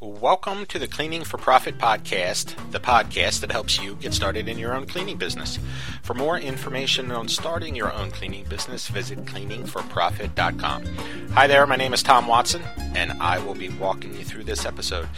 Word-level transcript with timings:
Welcome 0.00 0.66
to 0.66 0.78
the 0.78 0.86
Cleaning 0.86 1.24
for 1.24 1.38
Profit 1.38 1.76
podcast, 1.76 2.54
the 2.70 2.78
podcast 2.78 3.40
that 3.40 3.50
helps 3.50 3.82
you 3.82 3.96
get 3.96 4.14
started 4.14 4.48
in 4.48 4.56
your 4.56 4.72
own 4.72 4.86
cleaning 4.86 5.16
business. 5.16 5.58
For 6.04 6.14
more 6.14 6.38
information 6.38 7.10
on 7.10 7.26
starting 7.26 7.74
your 7.74 7.92
own 7.92 8.12
cleaning 8.12 8.44
business, 8.44 8.86
visit 8.86 9.24
cleaningforprofit.com. 9.24 10.84
Hi 11.32 11.48
there, 11.48 11.66
my 11.66 11.74
name 11.74 11.92
is 11.92 12.04
Tom 12.04 12.28
Watson, 12.28 12.62
and 12.94 13.10
I 13.20 13.40
will 13.40 13.56
be 13.56 13.70
walking 13.70 14.14
you 14.14 14.22
through 14.22 14.44
this 14.44 14.64
episode. 14.64 15.08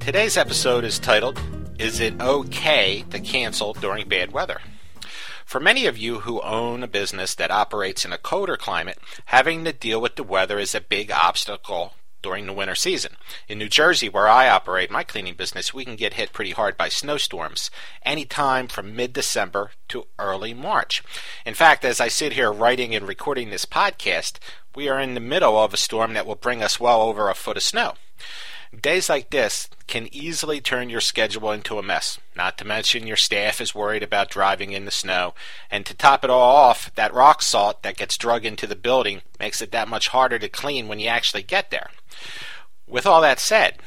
Today's 0.00 0.36
episode 0.36 0.84
is 0.84 0.98
titled, 0.98 1.40
Is 1.78 1.98
It 1.98 2.20
Okay 2.20 3.06
to 3.08 3.20
Cancel 3.20 3.72
During 3.72 4.06
Bad 4.06 4.32
Weather? 4.32 4.60
For 5.46 5.60
many 5.60 5.86
of 5.86 5.96
you 5.96 6.20
who 6.20 6.42
own 6.42 6.82
a 6.82 6.88
business 6.88 7.34
that 7.36 7.50
operates 7.50 8.04
in 8.04 8.12
a 8.12 8.18
colder 8.18 8.58
climate, 8.58 8.98
having 9.24 9.64
to 9.64 9.72
deal 9.72 9.98
with 9.98 10.16
the 10.16 10.22
weather 10.22 10.58
is 10.58 10.74
a 10.74 10.80
big 10.82 11.10
obstacle 11.10 11.94
during 12.26 12.46
the 12.46 12.52
winter 12.52 12.74
season. 12.74 13.12
In 13.46 13.56
New 13.56 13.68
Jersey, 13.68 14.08
where 14.08 14.26
I 14.26 14.48
operate 14.48 14.90
my 14.90 15.04
cleaning 15.04 15.36
business, 15.36 15.72
we 15.72 15.84
can 15.84 15.94
get 15.94 16.14
hit 16.14 16.32
pretty 16.32 16.50
hard 16.50 16.76
by 16.76 16.88
snowstorms 16.88 17.70
anytime 18.04 18.66
from 18.66 18.96
mid 18.96 19.12
December 19.12 19.70
to 19.90 20.08
early 20.18 20.52
March. 20.52 21.04
In 21.44 21.54
fact, 21.54 21.84
as 21.84 22.00
I 22.00 22.08
sit 22.08 22.32
here 22.32 22.52
writing 22.52 22.96
and 22.96 23.06
recording 23.06 23.50
this 23.50 23.64
podcast, 23.64 24.40
we 24.74 24.88
are 24.88 24.98
in 24.98 25.14
the 25.14 25.20
middle 25.20 25.56
of 25.56 25.72
a 25.72 25.76
storm 25.76 26.14
that 26.14 26.26
will 26.26 26.34
bring 26.34 26.64
us 26.64 26.80
well 26.80 27.00
over 27.00 27.30
a 27.30 27.34
foot 27.36 27.56
of 27.56 27.62
snow. 27.62 27.94
Days 28.78 29.08
like 29.08 29.30
this 29.30 29.68
can 29.86 30.08
easily 30.12 30.60
turn 30.60 30.90
your 30.90 31.00
schedule 31.00 31.52
into 31.52 31.78
a 31.78 31.82
mess, 31.82 32.18
not 32.34 32.58
to 32.58 32.64
mention 32.64 33.06
your 33.06 33.16
staff 33.16 33.60
is 33.60 33.74
worried 33.74 34.02
about 34.02 34.30
driving 34.30 34.72
in 34.72 34.84
the 34.84 34.90
snow. 34.90 35.34
And 35.70 35.86
to 35.86 35.94
top 35.94 36.24
it 36.24 36.30
all 36.30 36.56
off, 36.56 36.92
that 36.94 37.14
rock 37.14 37.42
salt 37.42 37.82
that 37.82 37.96
gets 37.96 38.16
drug 38.16 38.44
into 38.44 38.66
the 38.66 38.76
building 38.76 39.22
makes 39.38 39.62
it 39.62 39.70
that 39.72 39.88
much 39.88 40.08
harder 40.08 40.38
to 40.38 40.48
clean 40.48 40.88
when 40.88 40.98
you 40.98 41.08
actually 41.08 41.42
get 41.42 41.70
there. 41.70 41.90
With 42.86 43.06
all 43.06 43.20
that 43.20 43.40
said, 43.40 43.78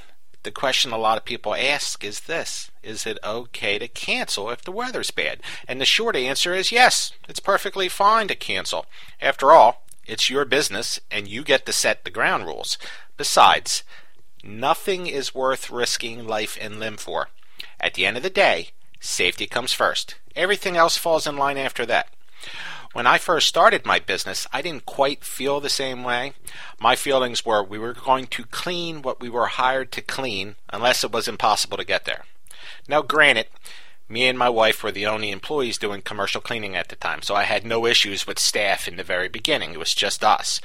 the 0.44 0.52
question 0.52 0.92
a 0.92 0.98
lot 0.98 1.18
of 1.18 1.26
people 1.26 1.54
ask 1.54 2.04
is 2.04 2.22
this 2.22 2.72
Is 2.82 3.06
it 3.06 3.20
okay 3.24 3.78
to 3.78 3.88
cancel 3.88 4.50
if 4.50 4.62
the 4.62 4.72
weather's 4.72 5.12
bad? 5.12 5.42
And 5.68 5.82
the 5.82 5.86
short 5.86 6.16
answer 6.16 6.54
is 6.54 6.72
yes, 6.72 7.12
it's 7.28 7.42
perfectly 7.42 7.90
fine 7.90 8.30
to 8.30 8.36
cancel. 8.36 8.86
After 9.22 9.52
all, 9.52 9.86
it's 10.06 10.30
your 10.30 10.46
business 10.46 11.00
and 11.12 11.28
you 11.28 11.44
get 11.44 11.66
to 11.66 11.74
set 11.74 12.04
the 12.04 12.10
ground 12.10 12.46
rules. 12.46 12.78
Besides, 13.18 13.84
Nothing 14.44 15.08
is 15.08 15.36
worth 15.36 15.70
risking 15.70 16.26
life 16.26 16.58
and 16.60 16.80
limb 16.80 16.98
for. 16.98 17.30
At 17.80 17.94
the 17.94 18.06
end 18.06 18.18
of 18.18 18.24
the 18.24 18.30
day, 18.30 18.70
safety 19.00 19.46
comes 19.46 19.74
first. 19.74 20.16
Everything 20.36 20.78
else 20.78 20.98
falls 20.98 21.28
in 21.28 21.38
line 21.38 21.58
after 21.58 21.86
that. 21.86 22.08
When 22.94 23.06
I 23.06 23.18
first 23.20 23.48
started 23.48 23.86
my 23.86 24.00
business, 24.00 24.48
I 24.52 24.62
didn't 24.62 24.86
quite 24.86 25.24
feel 25.24 25.60
the 25.60 25.70
same 25.70 26.04
way. 26.04 26.34
My 26.80 26.96
feelings 26.96 27.46
were 27.46 27.62
we 27.62 27.78
were 27.78 27.94
going 27.94 28.28
to 28.28 28.46
clean 28.46 29.02
what 29.02 29.20
we 29.20 29.30
were 29.30 29.46
hired 29.48 29.92
to 29.92 30.02
clean 30.02 30.56
unless 30.70 31.04
it 31.04 31.12
was 31.12 31.28
impossible 31.28 31.78
to 31.78 31.84
get 31.84 32.06
there. 32.06 32.24
Now, 32.88 33.04
granted, 33.04 33.48
me 34.10 34.28
and 34.28 34.38
my 34.38 34.50
wife 34.50 34.84
were 34.84 34.92
the 34.92 35.06
only 35.06 35.30
employees 35.30 35.78
doing 35.78 36.02
commercial 36.02 36.42
cleaning 36.42 36.76
at 36.76 36.90
the 36.90 36.96
time, 36.96 37.22
so 37.22 37.36
I 37.36 37.44
had 37.44 37.64
no 37.64 37.86
issues 37.86 38.26
with 38.26 38.40
staff 38.40 38.88
in 38.88 38.98
the 38.98 39.04
very 39.04 39.30
beginning. 39.30 39.74
It 39.74 39.80
was 39.80 39.94
just 39.94 40.24
us. 40.24 40.60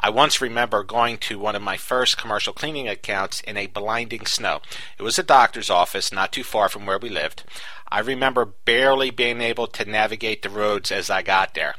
I 0.00 0.10
once 0.10 0.40
remember 0.40 0.82
going 0.82 1.18
to 1.18 1.38
one 1.38 1.54
of 1.54 1.62
my 1.62 1.76
first 1.76 2.18
commercial 2.18 2.52
cleaning 2.52 2.88
accounts 2.88 3.40
in 3.42 3.56
a 3.56 3.68
blinding 3.68 4.26
snow. 4.26 4.60
It 4.98 5.04
was 5.04 5.16
a 5.16 5.22
doctor's 5.22 5.70
office 5.70 6.12
not 6.12 6.32
too 6.32 6.42
far 6.42 6.68
from 6.68 6.86
where 6.86 6.98
we 6.98 7.08
lived. 7.08 7.44
I 7.88 8.00
remember 8.00 8.44
barely 8.44 9.10
being 9.10 9.40
able 9.40 9.68
to 9.68 9.84
navigate 9.88 10.42
the 10.42 10.50
roads 10.50 10.90
as 10.90 11.08
I 11.08 11.22
got 11.22 11.54
there. 11.54 11.76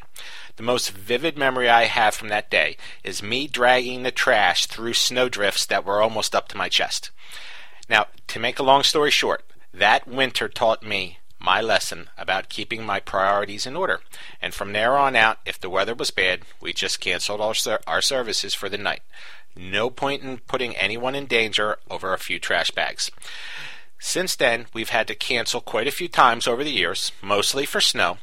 The 0.56 0.64
most 0.64 0.92
vivid 0.92 1.38
memory 1.38 1.70
I 1.70 1.86
have 1.86 2.16
from 2.16 2.30
that 2.30 2.50
day 2.50 2.78
is 3.04 3.22
me 3.22 3.48
dragging 3.48 4.04
the 4.04 4.12
trash 4.12 4.68
through 4.68 4.94
snowdrifts 4.94 5.66
that 5.66 5.86
were 5.86 6.02
almost 6.02 6.34
up 6.34 6.48
to 6.50 6.58
my 6.58 6.70
chest. 6.70 7.12
Now, 7.90 8.08
to 8.28 8.40
make 8.40 8.60
a 8.60 8.64
long 8.64 8.84
story 8.84 9.12
short, 9.12 9.44
that 9.74 10.08
winter 10.08 10.48
taught 10.48 10.84
me 10.84 11.20
my 11.40 11.62
lesson 11.62 12.10
about 12.18 12.50
keeping 12.50 12.86
my 12.86 13.00
priorities 13.00 13.66
in 13.66 13.76
order. 13.76 14.02
And 14.42 14.54
from 14.54 14.74
there 14.74 14.98
on 14.98 15.16
out, 15.16 15.40
if 15.46 15.60
the 15.60 15.70
weather 15.70 15.96
was 15.96 16.12
bad, 16.12 16.42
we 16.62 16.74
just 16.74 17.00
canceled 17.00 17.42
our, 17.42 17.54
our 17.88 18.02
services 18.02 18.54
for 18.54 18.68
the 18.68 18.78
night. 18.78 19.02
No 19.56 19.90
point 19.90 20.22
in 20.22 20.40
putting 20.40 20.76
anyone 20.76 21.16
in 21.16 21.26
danger 21.26 21.78
over 21.90 22.14
a 22.14 22.20
few 22.20 22.40
trash 22.40 22.72
bags. 22.72 23.10
Since 24.02 24.38
then, 24.38 24.68
we've 24.74 24.90
had 24.90 25.08
to 25.08 25.16
cancel 25.16 25.60
quite 25.60 25.88
a 25.88 25.92
few 25.92 26.08
times 26.08 26.48
over 26.48 26.64
the 26.64 26.72
years, 26.72 27.12
mostly 27.22 27.66
for 27.66 27.82
snow, 27.82 28.18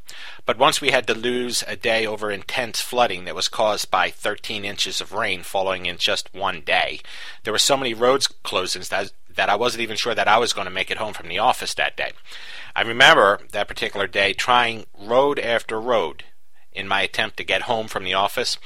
but 0.46 0.56
once 0.56 0.80
we 0.80 0.90
had 0.90 1.06
to 1.06 1.14
lose 1.14 1.62
a 1.68 1.76
day 1.76 2.06
over 2.06 2.30
intense 2.30 2.80
flooding 2.80 3.26
that 3.26 3.34
was 3.34 3.48
caused 3.48 3.90
by 3.90 4.08
13 4.08 4.64
inches 4.64 5.02
of 5.02 5.12
rain 5.12 5.42
falling 5.42 5.84
in 5.84 5.98
just 5.98 6.32
one 6.32 6.62
day. 6.62 7.00
There 7.44 7.52
were 7.52 7.58
so 7.58 7.76
many 7.76 7.92
roads 7.92 8.26
closings 8.42 8.88
that 8.88 9.12
that 9.36 9.48
I 9.48 9.56
wasn't 9.56 9.82
even 9.82 9.96
sure 9.96 10.14
that 10.14 10.28
I 10.28 10.38
was 10.38 10.52
going 10.52 10.66
to 10.66 10.72
make 10.72 10.90
it 10.90 10.98
home 10.98 11.12
from 11.12 11.28
the 11.28 11.38
office 11.38 11.74
that 11.74 11.96
day. 11.96 12.12
I 12.74 12.82
remember 12.82 13.40
that 13.52 13.68
particular 13.68 14.06
day 14.06 14.32
trying 14.32 14.86
road 14.98 15.38
after 15.38 15.80
road 15.80 16.24
in 16.72 16.88
my 16.88 17.02
attempt 17.02 17.36
to 17.38 17.44
get 17.44 17.62
home 17.62 17.88
from 17.88 18.04
the 18.04 18.14
office, 18.14 18.58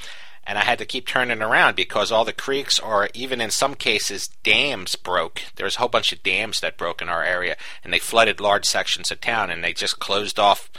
and 0.43 0.57
I 0.57 0.63
had 0.63 0.79
to 0.79 0.85
keep 0.85 1.05
turning 1.07 1.41
around 1.41 1.75
because 1.75 2.11
all 2.11 2.25
the 2.25 2.33
creeks, 2.33 2.79
or 2.79 3.09
even 3.13 3.39
in 3.39 3.51
some 3.51 3.75
cases, 3.75 4.27
dams 4.43 4.95
broke. 4.95 5.43
There's 5.55 5.75
a 5.75 5.79
whole 5.79 5.87
bunch 5.87 6.11
of 6.11 6.23
dams 6.23 6.59
that 6.61 6.77
broke 6.77 7.01
in 7.01 7.09
our 7.09 7.23
area, 7.23 7.55
and 7.83 7.93
they 7.93 7.99
flooded 7.99 8.39
large 8.39 8.65
sections 8.65 9.11
of 9.11 9.21
town, 9.21 9.49
and 9.49 9.63
they 9.63 9.73
just 9.73 9.99
closed 9.99 10.39
off 10.39 10.69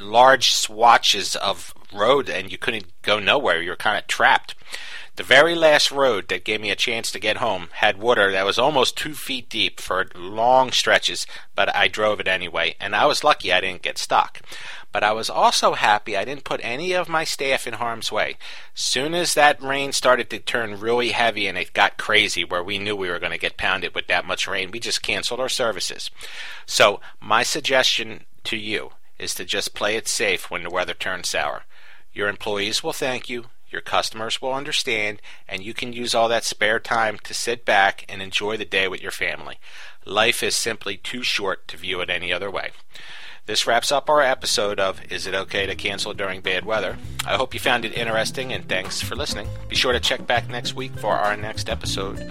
large 0.00 0.52
swatches 0.52 1.36
of 1.36 1.74
road, 1.92 2.28
and 2.28 2.52
you 2.52 2.58
couldn't 2.58 2.86
go 3.02 3.18
nowhere. 3.18 3.62
You 3.62 3.70
were 3.70 3.76
kind 3.76 3.98
of 3.98 4.06
trapped. 4.06 4.54
The 5.16 5.22
very 5.22 5.54
last 5.54 5.90
road 5.90 6.28
that 6.28 6.44
gave 6.44 6.60
me 6.60 6.70
a 6.70 6.76
chance 6.76 7.10
to 7.10 7.18
get 7.18 7.38
home 7.38 7.68
had 7.72 7.96
water 7.96 8.30
that 8.30 8.44
was 8.44 8.58
almost 8.58 8.98
two 8.98 9.14
feet 9.14 9.48
deep 9.48 9.80
for 9.80 10.08
long 10.14 10.72
stretches, 10.72 11.26
but 11.54 11.74
I 11.74 11.88
drove 11.88 12.20
it 12.20 12.28
anyway, 12.28 12.76
and 12.78 12.94
I 12.94 13.06
was 13.06 13.24
lucky 13.24 13.50
I 13.50 13.62
didn't 13.62 13.80
get 13.80 13.96
stuck. 13.96 14.42
But 14.92 15.02
I 15.02 15.12
was 15.12 15.30
also 15.30 15.72
happy 15.72 16.18
I 16.18 16.26
didn't 16.26 16.44
put 16.44 16.60
any 16.62 16.92
of 16.92 17.08
my 17.08 17.24
staff 17.24 17.66
in 17.66 17.74
harm's 17.74 18.12
way. 18.12 18.36
Soon 18.74 19.14
as 19.14 19.32
that 19.32 19.62
rain 19.62 19.92
started 19.92 20.28
to 20.28 20.38
turn 20.38 20.80
really 20.80 21.12
heavy 21.12 21.46
and 21.46 21.56
it 21.56 21.72
got 21.72 21.96
crazy 21.96 22.44
where 22.44 22.62
we 22.62 22.78
knew 22.78 22.94
we 22.94 23.08
were 23.08 23.18
going 23.18 23.32
to 23.32 23.38
get 23.38 23.56
pounded 23.56 23.94
with 23.94 24.08
that 24.08 24.26
much 24.26 24.46
rain, 24.46 24.70
we 24.70 24.78
just 24.78 25.02
canceled 25.02 25.40
our 25.40 25.48
services. 25.48 26.10
So, 26.66 27.00
my 27.22 27.42
suggestion 27.42 28.24
to 28.44 28.58
you 28.58 28.90
is 29.18 29.34
to 29.36 29.46
just 29.46 29.74
play 29.74 29.96
it 29.96 30.08
safe 30.08 30.50
when 30.50 30.62
the 30.62 30.68
weather 30.68 30.92
turns 30.92 31.30
sour. 31.30 31.62
Your 32.12 32.28
employees 32.28 32.82
will 32.82 32.92
thank 32.92 33.30
you, 33.30 33.46
your 33.70 33.80
customers 33.80 34.40
will 34.40 34.52
understand, 34.52 35.20
and 35.48 35.62
you 35.62 35.74
can 35.74 35.92
use 35.92 36.14
all 36.14 36.28
that 36.28 36.44
spare 36.44 36.78
time 36.78 37.18
to 37.24 37.34
sit 37.34 37.64
back 37.64 38.04
and 38.08 38.22
enjoy 38.22 38.56
the 38.56 38.64
day 38.64 38.88
with 38.88 39.02
your 39.02 39.10
family. 39.10 39.58
Life 40.04 40.42
is 40.42 40.54
simply 40.54 40.96
too 40.96 41.22
short 41.22 41.66
to 41.68 41.76
view 41.76 42.00
it 42.00 42.10
any 42.10 42.32
other 42.32 42.50
way. 42.50 42.70
This 43.46 43.66
wraps 43.66 43.92
up 43.92 44.10
our 44.10 44.22
episode 44.22 44.80
of 44.80 45.00
Is 45.10 45.26
It 45.26 45.34
Okay 45.34 45.66
to 45.66 45.76
Cancel 45.76 46.14
During 46.14 46.40
Bad 46.40 46.64
Weather? 46.64 46.98
I 47.24 47.36
hope 47.36 47.54
you 47.54 47.60
found 47.60 47.84
it 47.84 47.96
interesting 47.96 48.52
and 48.52 48.68
thanks 48.68 49.00
for 49.00 49.14
listening. 49.14 49.48
Be 49.68 49.76
sure 49.76 49.92
to 49.92 50.00
check 50.00 50.26
back 50.26 50.48
next 50.48 50.74
week 50.74 50.96
for 50.98 51.12
our 51.12 51.36
next 51.36 51.68
episode. 51.68 52.28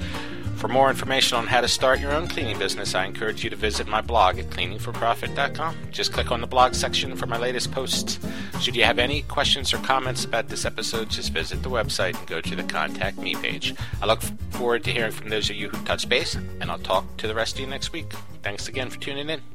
For 0.66 0.70
more 0.70 0.90
information 0.90 1.38
on 1.38 1.46
how 1.46 1.62
to 1.62 1.68
start 1.68 2.00
your 2.00 2.12
own 2.12 2.28
cleaning 2.28 2.58
business, 2.58 2.96
I 2.96 3.06
encourage 3.06 3.44
you 3.44 3.52
to 3.52 3.56
visit 3.56 3.86
my 3.86 4.02
blog 4.02 4.40
at 4.40 4.50
cleaningforprofit.com. 4.50 5.78
Just 5.92 6.12
click 6.12 6.32
on 6.32 6.42
the 6.42 6.48
blog 6.48 6.74
section 6.74 7.16
for 7.16 7.28
my 7.28 7.38
latest 7.38 7.72
posts. 7.72 8.18
Should 8.62 8.76
you 8.76 8.84
have 8.84 8.98
any 8.98 9.22
questions 9.22 9.76
or 9.76 9.78
comments 9.78 10.26
about 10.26 10.48
this 10.48 10.66
episode, 10.66 11.12
just 11.12 11.34
visit 11.34 11.62
the 11.62 11.70
website 11.70 12.18
and 12.18 12.28
go 12.28 12.42
to 12.42 12.56
the 12.56 12.64
Contact 12.64 13.20
Me 13.20 13.36
page. 13.36 13.76
I 14.02 14.08
look 14.08 14.24
forward 14.50 14.84
to 14.86 14.92
hearing 14.92 15.12
from 15.12 15.30
those 15.30 15.52
of 15.52 15.56
you 15.56 15.70
who 15.70 15.86
touch 15.86 16.10
base, 16.10 16.34
and 16.34 16.72
I'll 16.72 16.80
talk 16.80 17.16
to 17.18 17.28
the 17.28 17.36
rest 17.36 17.58
of 17.58 17.60
you 17.60 17.68
next 17.68 17.94
week. 17.94 18.12
Thanks 18.42 18.68
again 18.68 18.90
for 18.90 19.00
tuning 19.00 19.30
in. 19.30 19.55